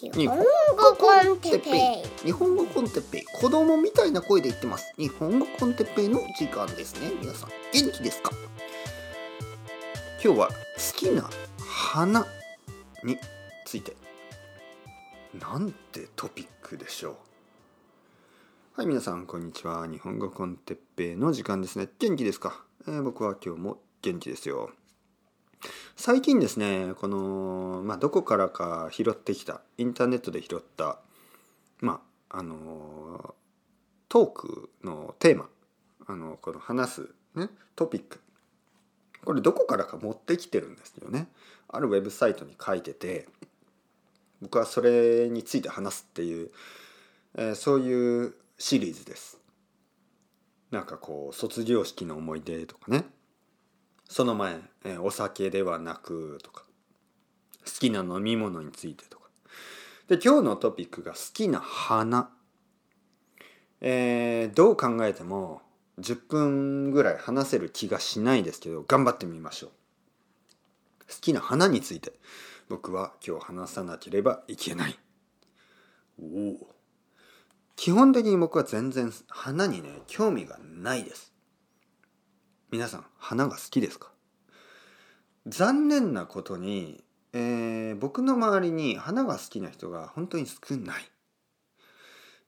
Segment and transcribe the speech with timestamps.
[0.00, 0.44] 日本語
[0.96, 2.26] コンテッペイ。
[2.26, 3.24] 日本語コンテッペイ。
[3.24, 4.94] 子供みたいな声で言ってます。
[4.96, 7.10] 日本語コンテッペイの時間ですね。
[7.20, 8.30] 皆さん元気ですか？
[10.22, 10.54] 今日は好
[10.96, 12.24] きな花
[13.02, 13.18] に
[13.66, 13.96] ついて。
[15.34, 17.16] なんてトピックでしょう。
[18.76, 19.88] はい皆さんこんにちは。
[19.88, 21.88] 日本語コンテッペイの時間ですね。
[21.98, 24.70] 元気ですか、えー、僕は今日も元気ですよ。
[26.00, 31.00] 最近ですねこの、まあ、どこからか拾ってきたインターネットで拾った
[31.80, 33.34] まああの
[34.08, 35.48] トークのテーマ
[36.06, 38.20] あのこの話す、ね、トピック
[39.24, 41.26] これどこからか持ってきてるんですよね。
[41.66, 43.26] あるウェブサイトに書いてて
[44.40, 46.50] 僕はそれについて話すっていう、
[47.34, 49.40] えー、そういうシリーズです。
[50.70, 53.04] なんかこう卒業式の思い出とかね
[54.08, 56.64] その前、えお酒ではなくとか
[57.64, 59.28] 好きな飲み物についてとか。
[60.08, 62.30] で今日のトピックが好きな花。
[63.80, 65.62] えー、どう考えても
[66.00, 69.70] 10分ぐらい話せる気がしないですけど頑張ってみましょう。
[71.08, 72.12] 好きな花について
[72.68, 74.98] 僕は今日話さなければいけない。
[76.20, 76.74] おお
[77.76, 81.32] 基本的に僕は全然花にね興味がないです。
[82.70, 84.10] 皆さん花が好きですか？
[85.46, 87.02] 残念なことに、
[87.32, 91.02] えー、僕の周りに花が好きな人が本当に少ない、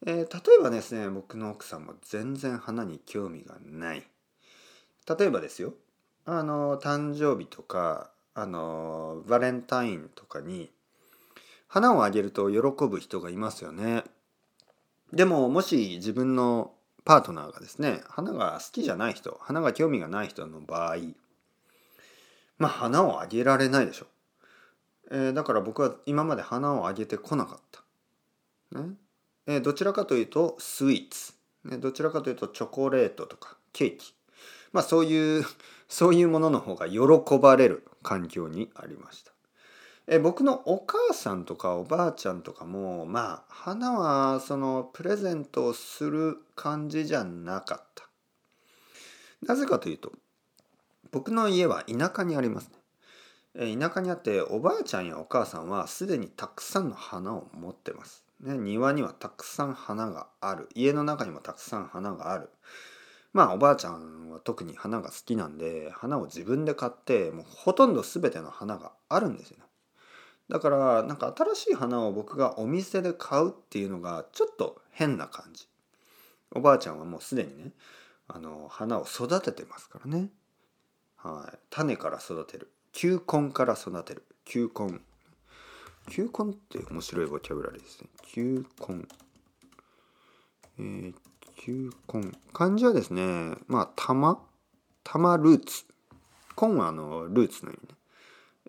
[0.05, 4.07] えー、例えばですね僕の奥さんも全然花に興味がない。
[5.09, 5.73] 例えばですよ。
[6.27, 10.71] あの誕生日とかあのバレンタインとかに
[11.67, 14.05] 花をあげると喜ぶ人がいますよね。
[15.15, 20.97] でももし自分のパートナーがですね花が好きじゃない人花が興味がない人の場合
[22.59, 24.07] まあ花をあげられないでしょ、
[25.11, 28.91] えー、だから僕は今まで花をあげてこなかった、ね。
[29.47, 31.33] えー、どちらかというとスイーツ、
[31.65, 34.15] ね、どちらかというとチョコレートとかケーキ。
[34.73, 35.45] まあそういう
[35.89, 37.01] そういうものの方が喜
[37.39, 39.33] ばれる環境にありました。
[40.13, 48.09] え僕のお母さんとかおばあちゃんとかもまあ花はそのプレゼントをする感じじゃなかった。
[49.47, 50.11] なぜかというと
[51.13, 52.75] 僕の家は田舎にありますね。
[53.55, 58.25] え田舎にあっておばあちゃんやお母さんはすでにたくさんの花を持ってます。
[58.41, 62.49] ね、庭にはたくさん花がある家の中にもたくさん花がある
[63.33, 69.65] まあおばあちゃんは特に花が好きなんで花を自分で買ってもうほとんど全ての花があるんですよね。
[70.51, 75.69] だからなんか新しい花を僕がお店で買うっていうのがちょっと変な感じ。
[76.53, 77.71] おばあちゃんはもうすでにね
[78.27, 80.29] あの花を育ててますからね。
[81.17, 81.59] はい。
[81.71, 82.73] 種から育てる。
[82.93, 84.25] 球根から育てる。
[84.45, 84.99] 球根。
[86.11, 88.09] 球根って面白いボキャブラリーですね。
[88.27, 89.07] 球根。
[90.81, 91.15] えー、
[91.57, 92.33] 球根。
[92.53, 94.43] 漢字はですねまあ玉？
[95.05, 95.85] 玉ルーツ。
[96.61, 97.95] 根はあのルーツの意味ね。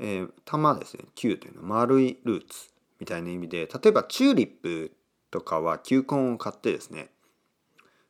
[0.03, 1.05] えー、玉ですね。
[1.13, 2.69] 球というのは丸いルーツ
[2.99, 4.91] みたいな意味で例えばチューリップ
[5.29, 7.09] とかは球根を買ってですね、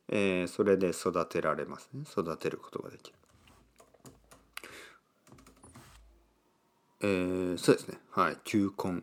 [0.08, 2.04] えー、それで育てられますね。
[2.10, 3.18] 育てることができる。
[7.02, 7.98] えー、そうですね。
[8.10, 8.38] はい。
[8.44, 9.02] 球根。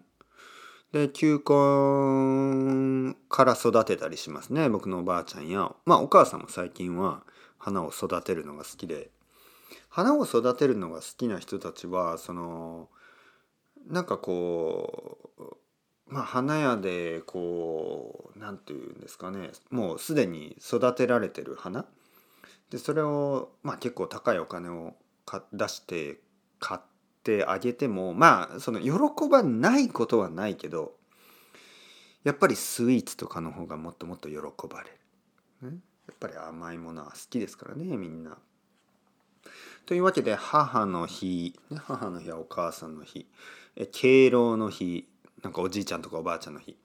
[0.91, 4.67] で球根から育てたりしますね。
[4.67, 7.21] 僕のおばあちゃんやまあお母さんも最近は
[7.59, 9.11] 花を育てるのが好きで
[9.90, 12.90] 花を育てるのが好きな人たちはその
[13.88, 19.52] なんかこうまあ花屋でこう何て言うんですかね。
[19.69, 21.85] もうすでに育てられてる花。
[22.69, 24.94] でそれを、まあ、結構高いお金を
[25.53, 26.19] 出して
[26.59, 26.81] 買っ
[27.24, 30.94] てあげてもまあその喜ばないことはないけど
[32.24, 34.36] やっぱりスイーツとかの方がもっともっと喜
[34.68, 34.90] ばれ
[35.62, 38.38] る、ね、やっぱり甘いものは好きですからねみんな。
[39.85, 43.27] というわけで母の日、母の日はお母さんの日。
[43.91, 45.07] 敬老の日。
[45.41, 46.77] なんかおじいちゃんとかおばあちゃんの日。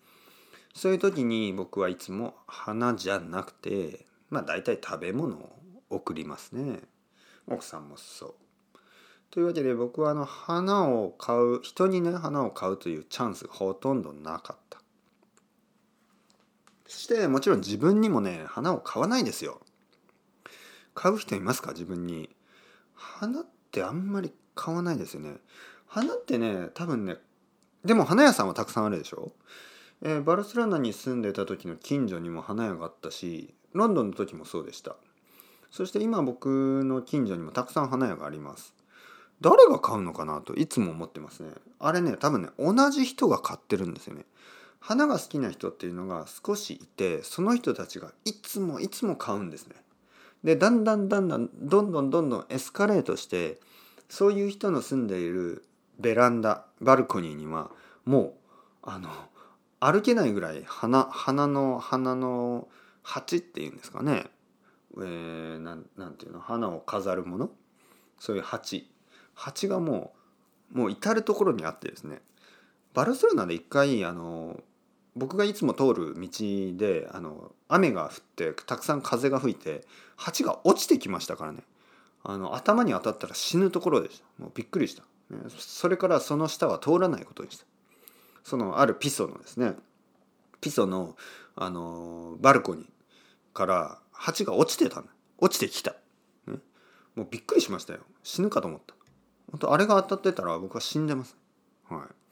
[0.75, 5.59] そういう時に僕はいつも花じゃなくてまあ大体食べ物を
[5.91, 6.81] 送りますね。
[7.47, 8.35] 奥さんもそう。
[9.31, 14.79] というわけで僕はあの花を買う人にね花を買うというチャンスがほとんどなかった。
[16.87, 19.61] そしてもちろん自分にもね花を買わないですよ。
[20.95, 21.73] 買う人いますか？
[21.73, 22.31] 自分に。
[22.95, 25.37] 花ってあんまり買わないですよね。
[25.87, 27.17] 花ってね多分ね
[27.85, 29.33] でも花屋さんはたくさんあるでしょ、
[30.03, 34.97] えー、バルセロナに住んでた時の近所にも花屋があったしロンドンの時もそうでした。
[35.71, 38.75] そして今僕の近所にもたくさん花屋があります。
[39.41, 41.51] 誰が買うのかなといつも思ってますね。
[41.81, 44.25] あれね多分ね同じ人が買ってるんですよね。
[44.79, 49.75] 花が好きな人っていうのが少しいてその人たちがいつもいつも買うんですね。
[50.45, 53.59] でだんだんだんだんどんどんどんどんエスカレートして
[54.09, 55.65] そういう人の住んでいる
[55.99, 57.71] ベランダバルコニーには
[58.05, 58.33] もう
[58.83, 59.09] あの
[59.81, 62.69] 歩けないぐらい花花の花の
[63.03, 64.25] 鉢っていうんですかね、
[64.97, 67.51] えー、なんなんていうの花を飾るもの。
[68.19, 68.91] そういう鉢。
[69.35, 70.15] 鉢がも
[70.75, 72.21] うもう至る所にあってですね。
[72.95, 74.61] バルセロナで一回あの
[75.17, 76.29] 僕がいつも通る道
[76.77, 79.85] であの雨が降ってたくさん風が吹いて
[80.17, 81.63] 鉢が落ちてきましたからね。
[82.25, 84.43] あの頭に当たったら死ぬところでした。
[84.43, 85.03] もうびっくりした、
[85.59, 87.67] それからその下は通らないことでした。
[88.43, 89.75] そのあるピソのですね
[90.61, 91.17] ピソの
[91.55, 92.87] あのバルコニー
[93.53, 95.05] から鉢が落ちてた
[95.39, 95.93] 落ちてきた、
[96.47, 96.59] ね、
[97.15, 98.01] もうびっくりしましたよ。
[98.23, 98.95] 死ぬかと思った。
[99.51, 101.37] 本当あれが当たってたら僕は死んでます。
[101.89, 102.24] はい。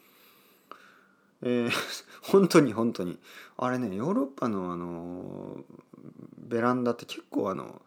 [1.43, 1.71] えー、
[2.23, 3.19] 本当に本当に。
[3.57, 5.65] あれねヨーロッパのあの
[6.39, 7.83] ベランダって結構あの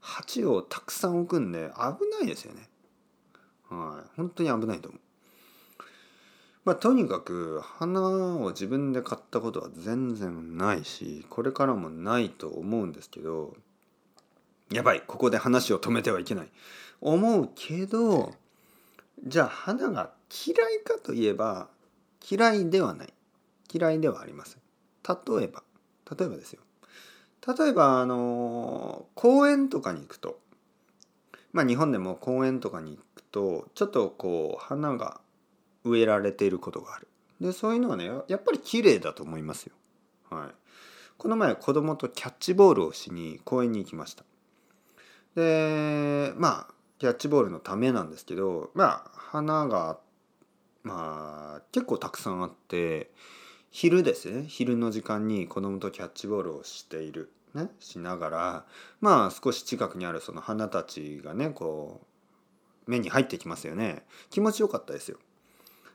[0.00, 2.68] 鉢をたくさん置くんで危ないですよね。
[3.68, 4.10] はい。
[4.16, 5.00] 本当に危ないと思う。
[6.64, 8.00] まあとにかく花
[8.38, 13.54] を自分で買ったことは全然ないしこれからもないと思うんですけど
[14.72, 16.48] やばいここで話を止めてはいけない。
[17.00, 18.34] 思うけど
[19.24, 20.10] じゃあ花が
[20.46, 21.68] 嫌いかといえば
[22.28, 23.12] 嫌いではない。
[23.72, 24.60] 嫌いではありません。
[25.08, 25.62] 例えば。
[26.18, 26.60] 例えばですよ。
[27.46, 30.40] 例えばあの公園とかに行くと。
[31.52, 35.20] まあ日本でも公園とかに行くとちょっとこう花が
[35.84, 37.08] 植えられていることがある。
[37.40, 39.74] でそういうのはねやっぱり綺麗だと思いますよ。
[40.30, 40.54] はい。
[41.18, 44.24] この前子供とキャッチボールをしに公園に行きました。
[45.36, 50.00] でまあキャッチボールのためなんですけどまあ花があっ
[50.86, 53.10] まあ結構たくさんあって
[53.72, 54.44] 昼ですね。
[54.46, 58.64] 昼の時間に子供とキャッチボールをしている、ね、しながら
[59.00, 62.02] まあ少し近くにあるその花たちがねこ
[62.86, 64.06] う目に入ってきますよね。
[64.30, 65.18] 気持ちよかったですよ。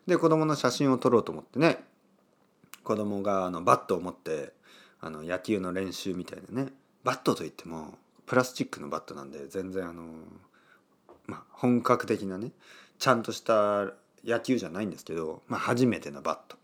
[0.07, 1.85] で子供の写真を撮ろうと思ってね。
[2.83, 4.51] 子供があのバットを持って
[4.99, 6.73] あの野球の練習みたいなね。
[7.05, 10.03] バットといってもプラスチックのバットなんで全然あの
[11.27, 12.51] まあ本格的なね。
[12.99, 13.93] ちゃんとした
[14.25, 16.57] 野球じゃないんですけど、まあ、初めてのバット、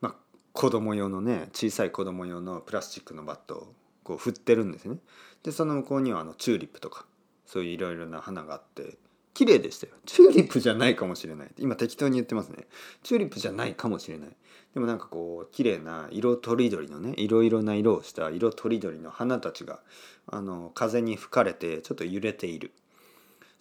[0.00, 0.14] まあ、
[0.52, 4.98] 子供用のね小さい子供用のプラスチックのバットをこう振ってるんですね。
[5.42, 7.06] でその向こうにはあのチューリップとか
[7.46, 8.96] そういういろいろな花があって
[9.34, 9.94] 綺麗でしたよ。
[10.06, 11.50] チューリップじゃないかもしれない。
[11.58, 12.66] 今適当に言ってますね。
[13.02, 14.28] チューリップじゃないかもしれない。
[14.74, 19.80] でもなんかこう綺麗な色とりどりのねいろいろな色をした色とりどりの花たちが
[20.26, 22.72] あの風に吹かれてちょっと揺れている。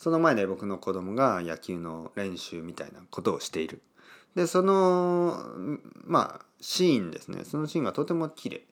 [0.03, 3.81] その前で僕の子供が野球の練習みたいなことをしている。
[4.35, 5.39] でその
[6.03, 7.45] まあシーンですね。
[7.45, 8.65] そのシーンがとても綺麗。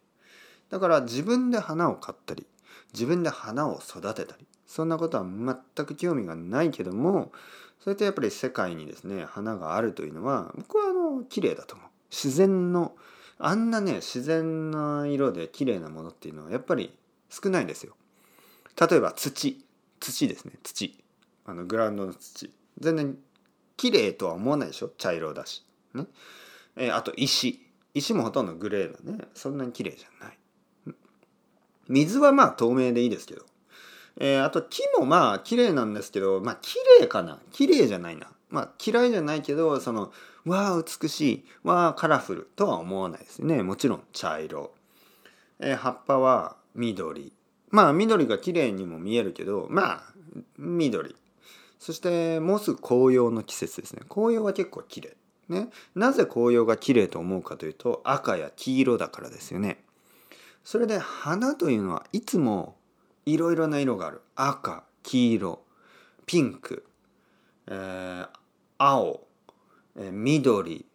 [0.70, 2.46] だから自分で花を買ったり
[2.92, 7.32] 自分で花を育てたりそんなことは全く興味がないけども
[7.80, 11.88] それってやっぱり世界にですね花があるというのは僕はあの綺麗だと思う。
[12.10, 12.94] 自然の
[13.40, 16.94] あんなね自然な色で綺麗なものっていうのはやっぱり
[17.30, 17.96] 少ないですよ。
[18.78, 19.64] 例えば土。
[20.02, 20.54] 土ですね。
[20.64, 21.01] 土。
[21.52, 22.50] あのグラウンドの土。
[22.80, 23.18] 全然
[23.76, 24.88] 綺麗とは思わないでしょ？
[24.98, 26.06] 茶色だし、ね。
[26.78, 27.68] えー、あと石。
[27.94, 29.26] 石もほとんどグレーだね。
[29.34, 30.38] そんなに綺麗じゃない。
[31.90, 33.46] 水はまあ透明でいいですけど、
[34.18, 37.40] えー、あと木もまあ綺麗なんですけどまあ綺麗かな？
[37.52, 38.32] 綺麗じゃないな。
[38.50, 40.14] まあ嫌いじゃないけどその
[40.46, 43.62] わあ美しいわあカラフルとは思わないですね。
[43.62, 44.74] もちろん茶色、
[45.60, 47.34] えー、葉っぱは緑。
[47.72, 50.04] まあ緑が綺麗にも見えるけどまあ
[50.58, 51.14] 緑。
[51.82, 54.04] そしてもうすぐ紅葉の季節ですね。
[54.08, 55.18] 紅葉は結構綺麗
[55.50, 55.70] ね。
[55.96, 59.84] なぜ紅葉が綺麗と思うかというと赤や黄色だからですよね。
[60.64, 62.76] それで花というのはいつも
[63.26, 64.22] いろいろな色がある。
[64.36, 65.64] 赤黄色
[66.28, 66.86] ピンク、
[67.66, 68.30] えー、
[68.78, 69.26] 青、
[69.96, 70.86] えー、緑、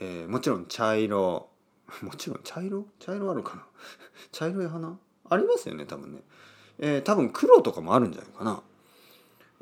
[0.00, 1.50] えー、もちろん茶色。
[2.02, 2.88] もちろん茶色？
[2.98, 3.66] 茶色あるかな？
[4.32, 4.98] 茶色い花？
[5.28, 6.22] ありますよね多分ね、
[6.78, 8.60] えー、多分黒とかもあるんじゃないかな。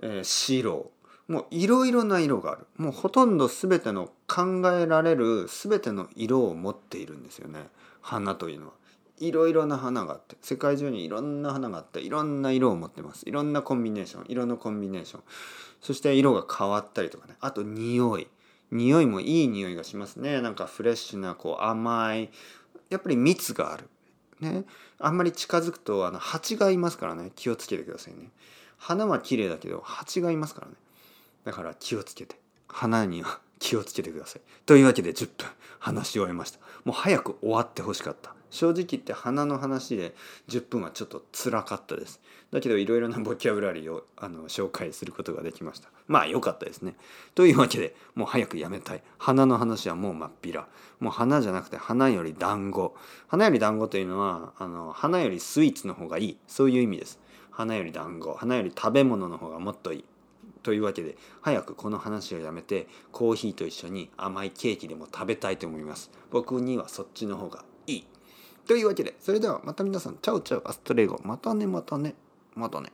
[0.02, 0.90] えー、白。
[1.28, 2.66] もういろいろな色がある。
[2.76, 7.69] もうほとんど全ての考えられる全ての色を持っているんですよね。
[8.00, 8.73] 花というのは。
[9.19, 10.37] いろいろな花があって。
[10.40, 13.28] 世界中にいろんな花があっていろんな色を持ってます。
[13.28, 15.23] いろんなコンビネーション色のコンビネーション。
[15.80, 17.37] そして色が変わったりとかね。
[17.40, 18.26] あと匂い。
[18.73, 20.40] 匂いもいい匂いがしますね。
[20.40, 22.30] なんかフレッシュなこう甘い。
[22.88, 23.88] やっぱり蜜がある。
[24.40, 24.64] ね。
[24.99, 27.30] あんまり近づくとあの蜂がいますからね。
[27.37, 28.30] 気をつけてくださいね。
[28.81, 30.75] 花は綺麗だけど蜂がいますからね。
[31.45, 32.41] だから気をつけて。
[32.67, 34.43] 花には気をつけてください。
[34.65, 36.59] というわけで10分話し終えました。
[36.85, 38.35] もう早く終わってほしかった。
[38.51, 40.15] 正直言って花の話で
[40.49, 42.21] 10分はちょっと辛かったです。
[42.53, 45.89] だけどいろいろなボキャブラリーをあの紹介することができました。
[46.09, 46.95] まあ良かったですね。
[47.35, 49.03] というわけでもう早くやめたい。
[49.19, 50.67] 花の話はもうまっぴら
[50.99, 52.97] もう花じゃなくて花より団子。
[53.29, 56.37] 花より団子というのはあの花よりスイーツの方がいい。
[56.47, 57.21] そういう意味です。
[57.61, 60.05] 花より団子花より食べ物の方がもっといい
[60.62, 66.11] というわけで早くこの話をやめてコーヒーと一緒に甘いケーキでも食べたいと思います。
[66.31, 68.07] 僕にはそっちの方がいい。
[68.67, 72.14] というわけでそれではまた皆さんチャウチャウアストレイゴまたねまたね
[72.55, 72.93] またね。